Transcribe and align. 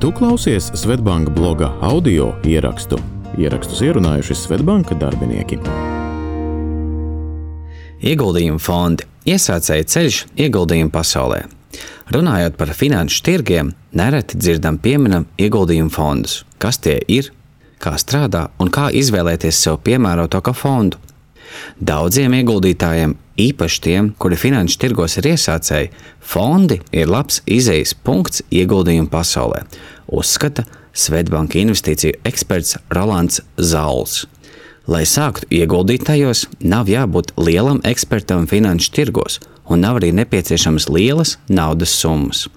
Tu 0.00 0.12
klausies 0.12 0.70
Svetbanka 0.74 1.30
bloga 1.30 1.66
audio 1.80 2.30
ierakstu. 2.48 2.96
Ierakstus 3.36 3.82
ierunājuši 3.84 4.32
Svetbanka 4.32 4.96
darbinieki. 4.96 5.58
Ieguldījumu 8.00 8.56
fondi- 8.64 9.04
iesācēja 9.34 9.84
ceļš 9.92 10.22
ieguldījumu 10.46 10.88
pasaulē. 10.90 11.42
Runājot 12.16 12.56
par 12.56 12.72
finanšu 12.72 13.20
tirgiem, 13.28 13.74
nereti 13.92 14.40
dzirdam 14.40 14.78
pieminam 14.78 15.26
ieguldījumu 15.36 15.92
fondus. 15.92 16.44
Kas 16.58 16.78
tie 16.78 17.02
ir, 17.06 17.28
kā 17.78 17.92
strādā 18.00 18.48
un 18.58 18.70
kā 18.70 18.88
izvēlēties 18.88 19.52
sev 19.52 19.82
piemērotāko 19.84 20.54
fondu. 20.56 20.96
Daudziem 21.84 22.32
ieguldītājiem, 22.40 23.14
īpaši 23.40 23.80
tiem, 23.84 24.10
kuri 24.20 24.38
finanšu 24.38 24.78
tirgos 24.82 25.16
ir 25.20 25.30
iesācēji, 25.32 25.90
fondi 26.20 26.80
ir 26.92 27.10
labs 27.10 27.40
izējas 27.48 27.94
punkts 28.04 28.44
ieguldījumu 28.50 29.10
pasaulē, 29.12 29.64
uzskata 30.06 30.66
Svetbanka 30.92 31.60
investīciju 31.60 32.18
eksperts 32.26 32.76
Rolands 32.90 33.40
Zauls. 33.56 34.24
Lai 34.90 35.04
sāktu 35.06 35.46
ieguldīt 35.54 36.08
tajos, 36.08 36.48
nav 36.60 36.88
jābūt 36.90 37.30
lielam 37.38 37.78
ekspertam 37.86 38.48
finanšu 38.50 38.90
tirgos, 38.96 39.38
un 39.70 39.84
nav 39.84 40.00
arī 40.00 40.10
nepieciešamas 40.18 40.88
lielas 40.90 41.36
naudas 41.48 41.94
summas. 41.94 42.48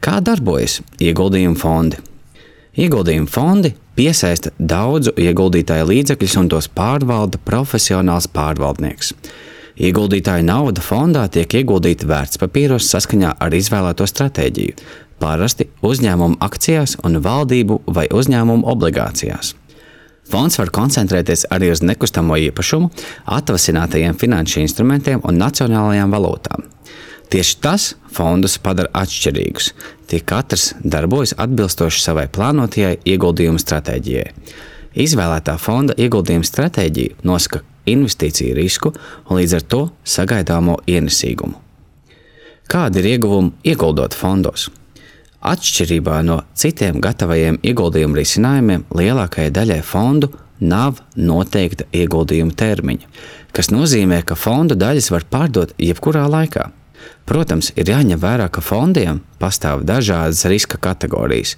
Kā 0.00 0.20
darbojas 0.24 0.80
ieguldījumu 1.00 1.60
fondi? 1.60 2.00
Ieguldījumu 2.80 3.28
fondi 3.30 3.74
piesaista 3.94 4.50
daudzu 4.58 5.12
ieguldītāju 5.20 5.86
līdzekļus 5.90 6.38
un 6.40 6.48
tos 6.52 6.68
pārvalda 6.68 7.38
profesionāls 7.44 8.26
pārvaldnieks. 8.32 9.12
Ieguldītāja 9.74 10.44
nauda 10.46 10.82
fondā 10.84 11.24
tiek 11.34 11.56
ieguldīta 11.58 12.06
vērtspapīros 12.06 12.86
saskaņā 12.92 13.32
ar 13.42 13.54
izvēlēto 13.58 14.06
stratēģiju, 14.06 14.76
parasti 15.18 15.66
uzņēmumu 15.82 16.38
akcijās 16.46 17.00
un 17.02 17.18
valdību 17.24 17.80
vai 17.96 18.06
uzņēmumu 18.14 18.68
obligācijās. 18.70 19.56
Fonds 20.30 20.56
var 20.60 20.70
koncentrēties 20.72 21.48
arī 21.52 21.72
uz 21.74 21.82
nekustamo 21.84 22.38
īpašumu, 22.46 22.92
atvasinātajiem 23.34 24.14
finanšu 24.20 24.62
instrumentiem 24.62 25.20
un 25.26 25.42
nacionālajām 25.42 26.14
valūtām. 26.14 26.64
Tieši 27.34 27.58
tas 27.60 27.90
fondus 28.14 28.54
padara 28.62 28.92
atšķirīgus, 29.02 29.72
tie 30.06 30.22
katrs 30.22 30.70
darbojas 30.84 31.34
atbilstoši 31.40 32.00
savai 32.04 32.28
plānotajai 32.30 33.00
ieguldījuma 33.10 33.58
stratēģijai. 33.58 34.30
Izvēlētā 35.02 35.58
fonda 35.58 35.98
ieguldījuma 35.98 36.46
stratēģija 36.46 37.24
nosaka 37.26 37.64
investīciju 37.90 38.56
risku 38.56 38.92
un 39.28 39.40
līdz 39.40 39.58
ar 39.58 39.66
to 39.68 39.82
sagaidāmo 40.04 40.78
ienesīgumu. 40.90 41.60
Kādi 42.70 43.02
ir 43.02 43.10
ieguvumi 43.14 43.52
ieguldot 43.68 44.16
fondos? 44.16 44.70
Atšķirībā 45.44 46.22
no 46.24 46.38
citiem 46.56 47.02
gatavajiem 47.04 47.58
ieguldījumu 47.60 48.16
risinājumiem, 48.16 48.86
lielākajai 48.96 49.52
daļai 49.52 49.82
fondu 49.84 50.30
nav 50.64 51.02
noteikta 51.16 51.84
ieguldījuma 51.92 52.56
termiņa, 52.56 53.10
kas 53.52 53.68
nozīmē, 53.74 54.22
ka 54.24 54.38
fondu 54.38 54.78
daļas 54.80 55.10
var 55.12 55.28
pārdot 55.28 55.76
jebkurā 55.76 56.24
laikā. 56.30 56.70
Protams, 57.24 57.70
ir 57.80 57.88
jāņem 57.88 58.20
vērā, 58.20 58.50
ka 58.52 58.60
fondiem 58.60 59.22
pastāv 59.40 59.84
dažādas 59.88 60.44
riska 60.50 60.76
kategorijas, 60.82 61.54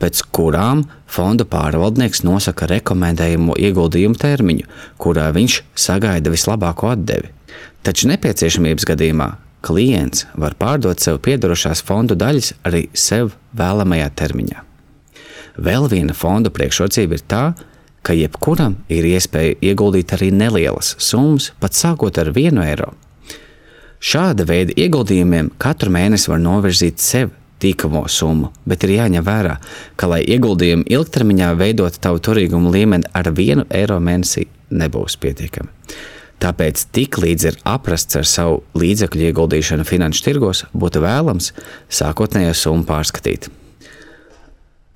pēc 0.00 0.22
kurām 0.32 0.86
fonda 1.10 1.44
pārvaldnieks 1.44 2.24
nosaka 2.24 2.68
rekomendējumu 2.70 3.58
ieguldījumu 3.60 4.16
termiņu, 4.20 4.70
kurā 5.00 5.28
viņš 5.36 5.60
sagaida 5.76 6.32
vislabāko 6.32 6.94
atdevi. 6.94 7.28
Taču 7.84 8.08
nepieciešamības 8.08 8.88
gadījumā 8.88 9.28
klients 9.64 10.24
var 10.40 10.56
pārdot 10.56 11.00
sev 11.04 11.20
piedarošās 11.24 11.84
fondu 11.84 12.16
daļas 12.16 12.54
arī 12.64 12.86
sev 12.96 13.34
vēlamajā 13.56 14.08
termiņā. 14.16 14.64
Vēl 15.60 15.88
viena 15.92 16.16
fonda 16.16 16.52
priekšrocība 16.54 17.18
ir 17.18 17.24
tā, 17.28 17.44
ka 18.06 18.16
jebkuram 18.16 18.78
ir 18.88 19.04
iespēja 19.10 19.58
ieguldīt 19.60 20.14
arī 20.16 20.30
nelielas 20.32 20.94
summas, 20.96 21.50
pat 21.60 21.76
sākot 21.76 22.16
ar 22.22 22.32
vienu 22.32 22.64
eiro. 22.64 22.94
Šāda 24.00 24.46
veida 24.48 24.72
ieguldījumiem 24.80 25.50
katru 25.60 25.92
mēnesi 25.92 26.30
var 26.32 26.40
novirzīt 26.40 27.02
sev 27.04 27.34
tīkamo 27.60 28.06
summu, 28.08 28.48
bet 28.64 28.86
ir 28.86 28.94
jāņem 28.94 29.26
vērā, 29.26 29.58
ka, 30.00 30.08
lai 30.08 30.22
ieguldījumi 30.24 30.88
ilgtermiņā 30.88 31.50
veidotu 31.60 32.00
tavu 32.00 32.22
turīgumu 32.24 32.72
līmeni 32.72 33.10
ar 33.12 33.28
vienu 33.36 33.66
eiro 33.68 33.98
mēnesī, 34.00 34.46
nebūs 34.72 35.18
pietiekami. 35.20 35.68
Tāpēc 36.40 36.86
tik 36.96 37.20
līdz 37.20 37.50
ir 37.50 37.60
aprasts 37.68 38.16
ar 38.16 38.24
savu 38.24 38.62
līdzekļu 38.80 39.28
ieguldīšanu 39.28 39.84
finanšu 39.84 40.24
tirgos, 40.24 40.64
būtu 40.72 41.04
vēlams 41.04 41.52
sākotnējo 41.92 42.56
summu 42.56 42.88
pārskatīt. 42.88 43.50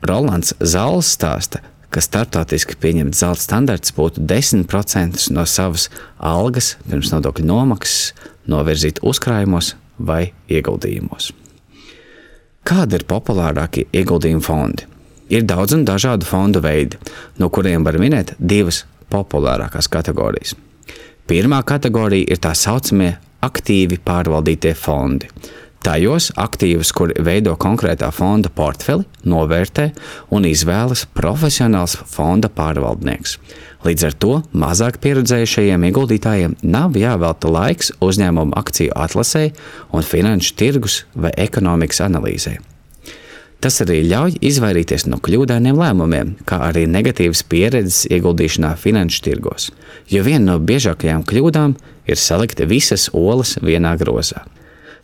Rolands 0.08 0.56
Zāles 0.64 1.12
stāsta, 1.12 1.60
ka 1.92 2.00
startautiski 2.00 2.80
pieņemts 2.80 3.20
zelta 3.20 3.44
standarts 3.44 3.92
būtu 3.94 4.24
10% 4.24 5.28
no 5.36 5.44
savas 5.44 5.90
algas 6.16 6.78
pirms 6.88 7.12
nodokļu 7.12 7.44
nomaksas 7.52 8.32
novirzīt 8.50 9.00
uzkrājumos 9.02 9.74
vai 9.98 10.32
ieguldījumos. 10.50 11.32
Kādi 12.64 12.98
ir 12.98 13.04
populārākie 13.08 13.86
ieguldījumu 13.92 14.44
fondi? 14.44 14.86
Ir 15.32 15.44
daudz 15.48 15.74
un 15.76 15.84
dažādu 15.88 16.26
fondu 16.28 16.60
veidi, 16.64 16.98
no 17.40 17.48
kuriem 17.52 17.84
var 17.84 17.96
minēt 18.00 18.34
divas 18.38 18.84
populārākās 19.12 19.88
kategorijas. 19.92 20.54
Pirmā 21.28 21.62
kategorija 21.64 22.34
ir 22.34 22.40
tā 22.44 22.52
saucamie 22.56 23.14
aktīvi 23.44 24.00
pārvaldītie 24.04 24.74
fondi. 24.76 25.30
Tajos 25.84 26.30
aktīvus, 26.40 26.94
kuri 26.96 27.16
veido 27.24 27.52
konkrētā 27.60 28.08
fonda 28.12 28.48
portfeli, 28.48 29.04
novērtē 29.28 29.90
un 30.32 30.46
izvēlas 30.48 31.04
profesionāls 31.12 31.98
fonda 32.08 32.48
pārvaldnieks. 32.48 33.36
Līdz 33.84 34.04
ar 34.08 34.14
to 34.16 34.34
mazāk 34.56 34.96
pieredzējušajiem 35.04 35.82
ieguldītājiem 35.90 36.54
nav 36.64 36.94
jāvelta 36.96 37.50
laiks 37.52 37.90
uzņēmumu 38.04 38.56
akciju 38.56 38.94
atlasē 38.96 39.50
un 39.92 40.06
finanšu 40.08 40.54
tirgus 40.56 41.02
vai 41.12 41.34
ekonomikas 41.36 42.00
analīzē. 42.06 42.54
Tas 43.64 43.78
arī 43.84 44.02
ļauj 44.08 44.38
izvairīties 44.44 45.06
no 45.08 45.16
kļūdainiem 45.24 45.76
lēmumiem, 45.80 46.32
kā 46.48 46.58
arī 46.66 46.86
negatīvas 46.88 47.44
pieredzes 47.48 48.02
ieguldīšanā 48.12 48.74
finanšu 48.80 49.22
tirgos, 49.24 49.70
jo 50.12 50.24
viena 50.24 50.54
no 50.54 50.56
biežākajām 50.60 51.24
kļūdām 51.28 51.76
ir 52.08 52.20
salikt 52.20 52.60
visas 52.68 53.10
olas 53.12 53.54
vienā 53.64 53.94
grozā. 54.00 54.46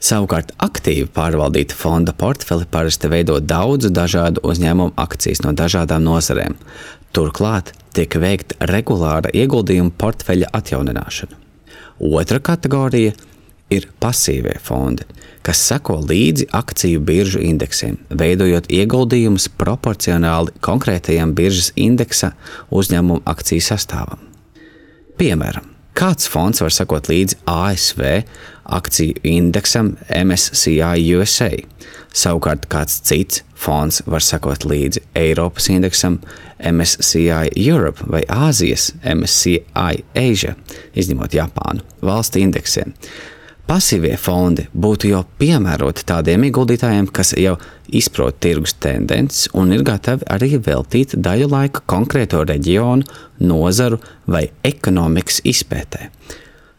Savukārt, 0.00 0.54
aktīvi 0.56 1.08
pārvaldīta 1.12 1.76
fonda 1.76 2.12
portfeli 2.16 2.64
parasti 2.64 3.08
veido 3.12 3.36
daudzu 3.40 3.92
dažādu 3.92 4.40
uzņēmumu 4.48 4.96
akcijas 4.96 5.44
no 5.44 5.52
dažādām 5.56 6.04
nozarēm. 6.04 6.56
Turklāt 7.16 7.74
tiek 7.96 8.16
veikta 8.22 8.68
regulāra 8.70 9.32
ieguldījuma 9.34 9.94
portfeļa 10.00 10.50
atjaunināšana. 10.56 11.38
Otra 12.00 12.40
kategorija 12.40 13.12
ir 13.70 13.86
pasīvie 14.02 14.56
fondi, 14.64 15.04
kas 15.46 15.60
seko 15.68 15.98
līdzi 16.02 16.48
akciju 16.56 17.02
biržu 17.06 17.42
indeksiem, 17.44 17.98
veidojot 18.10 18.70
ieguldījumus 18.72 19.48
proporcionāli 19.60 20.54
konkrētajam 20.64 21.34
biržas 21.36 21.70
indeksa 21.76 22.32
uzņēmuma 22.74 23.22
akciju 23.30 23.64
sastāvam. 23.64 24.22
Piemēram, 25.20 25.66
kāds 25.94 26.28
fonds 26.30 26.62
var 26.64 26.72
sekot 26.74 27.10
līdzi 27.12 27.42
ASV 27.50 28.04
akciju 28.70 29.20
indeksam 29.26 29.94
MSCI 30.08 31.02
USA, 31.16 31.50
savukārt 32.14 32.68
kāds 32.72 33.00
cits 33.06 33.42
fonds 33.60 34.00
var 34.06 34.24
sekot 34.24 34.64
līdzi 34.64 35.02
Eiropas 35.18 35.68
indeksam 35.72 36.20
MSCI 36.58 37.50
Europe 37.56 38.06
vai 38.06 38.22
Āzijas 38.28 38.90
MSCI 39.04 40.04
Asia, 40.14 40.56
izņemot 40.94 41.36
Japānu, 41.36 41.84
valstu 42.04 42.40
indeksiem. 42.42 42.94
Pasīvie 43.70 44.16
fondi 44.18 44.64
būtu 44.74 45.12
jau 45.12 45.20
piemēroti 45.38 46.02
tādiem 46.08 46.48
ieguldītājiem, 46.48 47.06
kas 47.14 47.36
jau 47.38 47.52
izprot 47.94 48.40
tirgus 48.42 48.74
tendences 48.82 49.46
un 49.54 49.70
ir 49.70 49.84
gatavi 49.86 50.26
arī 50.26 50.56
veltīt 50.58 51.14
daļu 51.14 51.46
laika 51.52 51.84
konkrēto 51.86 52.42
reģionu, 52.50 53.06
nozaru 53.46 54.00
vai 54.26 54.48
ekonomikas 54.66 55.38
izpētē. 55.46 56.08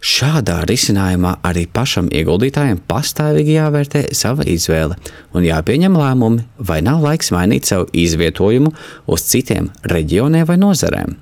Šādā 0.02 0.64
risinājumā 0.66 1.36
arī 1.46 1.68
pašam 1.70 2.08
ieguldītājam 2.10 2.80
pastāvīgi 2.90 3.58
jāvērtē 3.60 4.04
sava 4.18 4.46
izvēle 4.50 4.98
un 5.38 5.46
jāpieņem 5.46 5.98
lēmumi, 6.02 6.46
vai 6.58 6.80
nav 6.82 7.04
laiks 7.06 7.30
mainīt 7.36 7.70
savu 7.70 7.86
izvietojumu 7.94 8.74
uz 9.06 9.28
citiem 9.30 9.70
reģioniem 9.94 10.48
vai 10.50 10.58
nozarēm. 10.62 11.18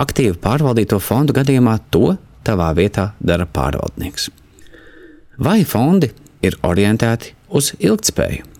Aktīvi 0.00 0.38
pārvaldīto 0.40 0.96
fondu 1.04 1.36
gadījumā 1.36 1.76
to 1.92 2.14
tavā 2.46 2.72
vietā 2.78 3.10
dara 3.20 3.44
pārvaldnieks 3.44 4.32
vai 5.38 5.62
fondi 5.64 6.10
ir 6.42 6.56
orientēti 6.66 7.34
uz 7.58 7.72
ilgspēju. 7.80 8.51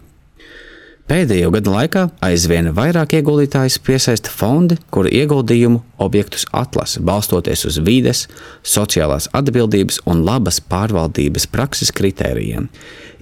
Pēdējo 1.12 1.50
gadu 1.52 1.74
laikā 1.74 2.02
aizvien 2.24 2.70
vairāk 2.72 3.18
ieguldītājus 3.18 3.74
piesaista 3.84 4.30
fondi, 4.32 4.78
kuru 4.94 5.10
ieguldījumu 5.12 5.82
objektus 6.00 6.46
atlasa 6.56 7.02
balstoties 7.04 7.66
uz 7.68 7.76
vides, 7.84 8.22
sociālās 8.64 9.26
atbildības 9.36 9.98
un 10.08 10.22
labas 10.24 10.56
pārvaldības 10.72 11.44
prakses 11.52 11.90
kritērijiem. 11.92 12.70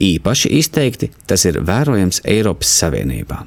Īpaši 0.06 0.52
izteikti 0.60 1.08
tas 1.26 1.42
ir 1.50 1.58
vērojams 1.66 2.22
Eiropas 2.30 2.70
Savienībā. 2.78 3.40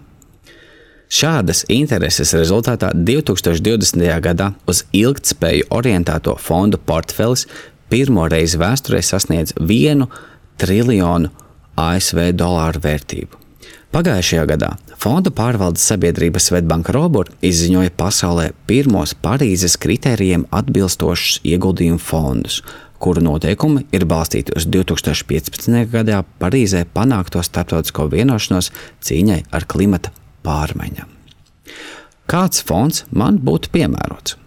Šādas 1.07 1.63
intereses 1.72 2.34
rezultātā 2.36 2.89
2020. 2.98 4.04
gadā 4.25 4.50
uz 4.68 4.81
ilgtspēju 4.92 5.69
orientēto 5.72 6.36
fondu 6.36 6.81
portfelis 6.84 7.46
pirmo 7.88 8.28
reizi 8.28 8.60
vēsturē 8.60 9.00
sasniedz 9.07 9.56
vienu 9.62 10.10
triljonu 10.60 11.31
ASV 11.80 12.34
dolāru 12.36 12.84
vērtību. 12.84 13.43
Pagājušajā 13.94 14.44
gadā 14.50 14.72
fondu 14.98 15.30
pārvaldes 15.38 15.84
sabiedrība 15.86 16.42
Svetbanka 16.42 16.95
Robur 16.95 17.28
izziņoja 17.45 17.92
pasaulē 17.94 18.48
pirmos 18.66 19.13
Parīzes 19.22 19.75
kritērijiem 19.84 20.48
atbilstošus 20.50 21.44
ieguldījumu 21.45 22.01
fondus, 22.01 22.63
kuru 22.98 23.22
noteikumi 23.22 23.86
ir 23.94 24.07
balstīti 24.10 24.56
uz 24.57 24.66
2015. 24.66 25.78
gadā 25.94 26.24
Parīzē 26.42 26.88
panākto 26.90 27.45
starptautisko 27.45 28.07
vienošanos 28.16 28.72
cīņai 29.06 29.44
ar 29.54 29.69
klimata 29.69 30.10
pārmaiņām. 30.42 31.13
Kāds 32.25 32.66
fonds 32.66 33.06
man 33.13 33.38
būtu 33.46 33.69
piemērots? 33.78 34.39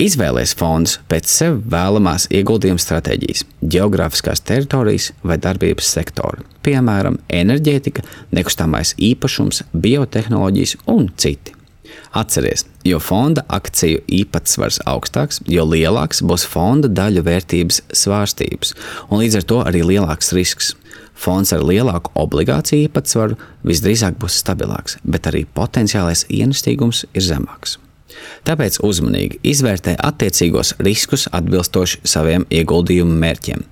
Izvēlēs 0.00 0.54
fonds 0.56 0.94
pēc 1.12 1.28
sev 1.28 1.58
vēlamās 1.68 2.24
ieguldījuma 2.32 2.80
stratēģijas, 2.80 3.42
geogrāfiskās 3.74 4.40
teritorijas 4.48 5.10
vai 5.20 5.36
darbības 5.36 5.90
sektora, 5.92 6.40
piemēram, 6.64 7.18
enerģētika, 7.28 8.06
nekustamais 8.32 8.94
īpašums, 8.96 9.60
biotehnoloģijas 9.76 10.78
un 10.88 11.10
citi. 11.20 11.52
Atcerieties, 12.16 12.64
jo 12.88 12.96
fonda 13.04 13.44
akciju 13.52 14.00
īpatsvars 14.22 14.80
augstāks, 14.88 15.42
jo 15.44 15.66
lielāks 15.68 16.24
būs 16.24 16.48
fonda 16.48 16.88
daļu 16.88 17.26
vērtības 17.28 17.82
svārstības, 18.00 18.72
un 19.10 19.20
līdz 19.20 19.42
ar 19.42 19.46
to 19.52 19.60
arī 19.66 19.84
lielāks 19.84 20.32
risks. 20.32 20.72
Fonds 21.20 21.52
ar 21.52 21.60
lielāku 21.60 22.14
obligāciju 22.16 22.88
īpatsvaru 22.88 23.36
visdrīzāk 23.68 24.16
būs 24.16 24.40
stabilāks, 24.40 24.96
bet 25.04 25.28
arī 25.28 25.44
potenciālais 25.44 26.24
ienestīgums 26.32 27.04
ir 27.12 27.28
zemāks. 27.28 27.76
Tāpēc 28.46 28.78
uzmanīgi 28.86 29.40
izvērtē 29.52 29.96
attiecīgos 30.00 30.74
riskus 30.80 31.26
atbilstoši 31.36 32.00
saviem 32.08 32.46
ieguldījumu 32.50 33.16
mērķiem. 33.20 33.64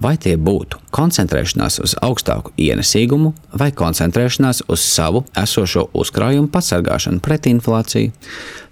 Vai 0.00 0.14
tie 0.20 0.34
būtu 0.40 0.80
koncentrēšanās 0.94 1.78
uz 1.84 1.94
augstāku 2.02 2.54
ienesīgumu 2.60 3.32
vai 3.60 3.70
koncentrēšanās 3.76 4.64
uz 4.68 4.86
savu 4.86 5.24
esošo 5.38 5.88
uzkrājumu 5.94 6.50
pasargāšanu 6.54 7.22
pret 7.24 7.46
inflāciju. 7.50 8.14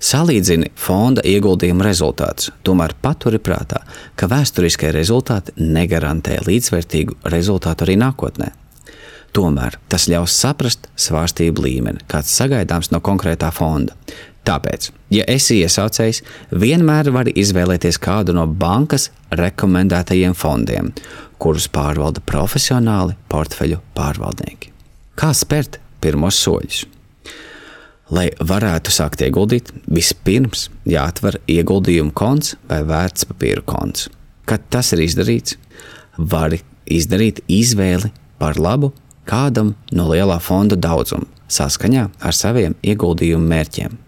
Salīdzini 0.02 0.72
fonda 0.78 1.22
ieguldījuma 1.26 1.86
rezultātus, 1.86 2.50
tomēr 2.66 2.96
paturi 3.02 3.38
prātā, 3.38 3.84
ka 4.18 4.30
vēsturiskie 4.30 4.90
rezultāti 4.94 5.54
negarantē 5.62 6.40
līdzvērtīgu 6.46 7.20
rezultātu 7.30 7.86
arī 7.86 8.00
nākotnē. 8.02 8.50
Tomēr 9.32 9.78
tas 9.88 10.10
ļaus 10.12 10.34
saprast 10.36 10.90
svārstību 11.00 11.64
līmeni, 11.64 12.02
kāds 12.10 12.34
sagaidāms 12.36 12.90
no 12.92 13.00
konkrētā 13.00 13.48
fonda. 13.54 13.96
Tāpēc, 14.42 14.88
ja 15.14 15.24
esi 15.30 15.60
iesaucējs, 15.62 16.22
vienmēr 16.50 17.12
vari 17.14 17.34
izvēlēties 17.38 18.00
kādu 18.02 18.34
no 18.34 18.46
bankas 18.46 19.10
rekomendētajiem 19.38 20.34
fondiem, 20.34 20.90
kurus 21.38 21.68
pārvalda 21.70 22.22
profesionāli 22.26 23.14
portfeļu 23.30 23.78
pārvaldnieki. 23.94 24.72
Kā 25.14 25.30
spērt 25.36 25.78
pirmos 26.02 26.40
soļus? 26.42 26.82
Lai 28.12 28.26
varētu 28.36 28.92
sākt 28.92 29.22
ieguldīt, 29.24 29.70
vispirms 29.86 30.66
jāatver 30.90 31.38
ieguldījumu 31.48 32.12
konts 32.12 32.56
vai 32.68 32.82
vērtspapīru 32.88 33.62
konts. 33.64 34.10
Kad 34.44 34.66
tas 34.74 34.90
ir 34.92 35.04
izdarīts, 35.06 35.54
vari 36.18 36.60
izdarīt 36.90 37.40
izvēli 37.46 38.10
par 38.42 38.58
labu 38.58 38.90
kādam 39.24 39.76
no 39.94 40.10
lielā 40.10 40.40
fonda 40.42 40.76
daudzuma 40.76 41.30
saskaņā 41.52 42.08
ar 42.20 42.36
saviem 42.36 42.74
ieguldījumu 42.82 43.48
mērķiem. 43.48 44.01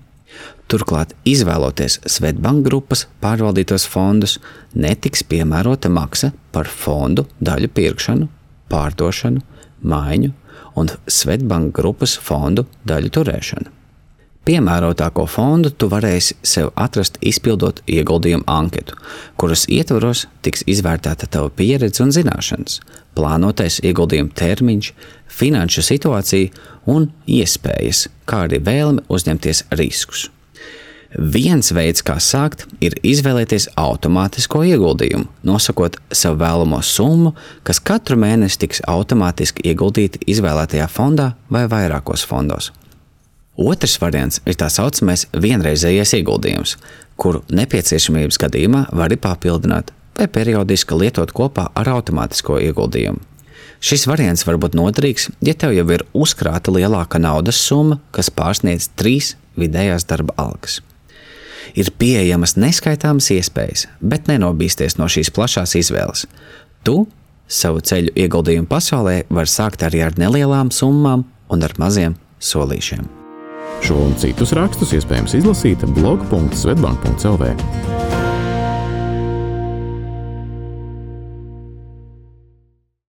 Turklāt, 0.70 1.12
izvēloties 1.28 1.98
Svetbank 2.08 2.64
grupas 2.64 3.04
pārvaldītos 3.20 3.84
fondus, 3.90 4.38
netiks 4.72 5.22
piemērota 5.28 5.90
maksa 5.92 6.32
par 6.52 6.70
fondu 6.70 7.26
daļu 7.44 7.68
pirkšanu, 7.76 8.28
pārdošanu, 8.72 9.44
maiņu 9.84 10.32
un 10.80 10.90
Svetbank 11.06 11.74
grupas 11.76 12.16
fondu 12.16 12.64
daļu 12.88 13.12
turēšanu. 13.18 13.72
Piemērotāko 14.44 15.24
fondu 15.24 15.70
tu 15.72 15.86
varēsi 15.88 16.34
sev 16.44 16.68
atrast, 16.76 17.16
izpildot 17.24 17.80
ieguldījumu 17.88 18.44
anketu, 18.50 18.96
kuras 19.40 19.64
ietvaros 19.72 20.26
tiks 20.44 20.66
izvērtēta 20.68 21.30
tava 21.32 21.48
pieredze 21.48 22.04
un 22.04 22.12
zināšanas, 22.12 22.76
plānotais 23.16 23.80
ieguldījuma 23.80 24.36
termiņš, 24.36 24.92
finanšu 25.40 25.86
situācija 25.88 26.68
un 26.92 27.08
iespējas, 27.24 28.06
kā 28.28 28.44
arī 28.44 28.60
vēlme 28.68 29.08
uzņemties 29.08 29.64
riskus. 29.80 30.28
Viens 31.14 31.68
veids, 31.70 32.02
kā 32.02 32.16
sākt, 32.18 32.64
ir 32.82 32.96
izvēlēties 33.06 33.68
automātisko 33.78 34.64
ieguldījumu, 34.66 35.28
nosakot 35.46 36.00
savu 36.10 36.40
vēlamo 36.40 36.80
summu, 36.82 37.36
kas 37.62 37.78
katru 37.78 38.16
mēnesi 38.18 38.58
tiks 38.64 38.80
automātiski 38.90 39.62
ieguldīta 39.70 40.18
izvēlētajā 40.26 40.88
fondā 40.90 41.28
vai 41.54 41.68
vairākos 41.70 42.24
fondos. 42.26 42.72
Otrs 43.54 44.00
variants 44.02 44.40
ir 44.42 44.58
tā 44.58 44.66
saucamais 44.66 45.28
vienreizējais 45.38 46.16
ieguldījums, 46.18 46.74
kuru 47.14 47.44
nepieciešamības 47.54 48.40
gadījumā 48.42 48.88
var 48.90 49.14
papildināt 49.14 49.92
vai 50.18 50.26
periodiski 50.26 50.98
lietot 50.98 51.30
kopā 51.34 51.68
ar 51.78 51.92
automātisko 51.94 52.58
ieguldījumu. 52.58 53.22
Šis 53.84 54.08
variants 54.10 54.42
var 54.48 54.58
būt 54.58 54.74
noderīgs, 54.74 55.28
ja 55.46 55.54
tev 55.54 55.76
jau 55.76 55.86
ir 55.94 56.02
uzkrāta 56.10 56.74
lielāka 56.74 57.20
naudas 57.22 57.60
summa, 57.60 58.00
kas 58.10 58.32
pārsniedz 58.34 58.90
trīs 58.98 59.34
vidējās 59.60 60.08
darba 60.10 60.34
algas. 60.40 60.80
Ir 61.78 61.90
pieejamas 61.98 62.56
neskaitāmas 62.60 63.30
iespējas, 63.34 63.86
bet 64.00 64.28
nenobīsties 64.30 64.98
no 65.00 65.08
šīs 65.10 65.32
plašās 65.34 65.76
izvēles. 65.80 66.26
Tu 66.84 66.96
savu 67.48 67.82
ceļu 67.84 68.14
ieguldījumu 68.24 68.68
pasaulē 68.70 69.16
vari 69.32 69.50
sākt 69.50 69.84
arī 69.86 70.04
ar 70.04 70.16
nelielām 70.20 70.72
summām 70.74 71.26
un 71.52 71.66
ar 71.66 71.76
maziem 71.80 72.16
solīšiem. 72.40 73.04
Šo 73.84 73.98
un 74.06 74.14
citus 74.20 74.54
rakstus 74.56 74.94
iespējams 74.96 75.36
izlasīt 75.40 75.84
blog.svetbank.cl. 75.98 77.93